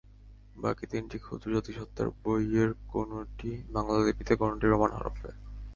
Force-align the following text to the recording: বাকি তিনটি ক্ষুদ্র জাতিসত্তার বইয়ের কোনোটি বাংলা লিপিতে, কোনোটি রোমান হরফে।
বাকি 0.55 0.85
তিনটি 0.87 1.17
ক্ষুদ্র 1.19 1.47
জাতিসত্তার 1.53 2.07
বইয়ের 2.23 2.69
কোনোটি 2.87 3.51
বাংলা 3.71 3.97
লিপিতে, 3.99 4.33
কোনোটি 4.35 4.65
রোমান 4.67 4.91
হরফে। 4.91 5.29